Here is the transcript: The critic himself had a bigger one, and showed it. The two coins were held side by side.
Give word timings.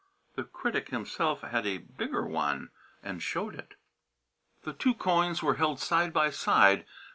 The 0.33 0.45
critic 0.45 0.89
himself 0.89 1.41
had 1.41 1.67
a 1.67 1.77
bigger 1.77 2.25
one, 2.25 2.71
and 3.03 3.21
showed 3.21 3.53
it. 3.53 3.75
The 4.63 4.73
two 4.73 4.95
coins 4.95 5.43
were 5.43 5.57
held 5.57 5.79
side 5.79 6.11
by 6.11 6.31
side. 6.31 6.85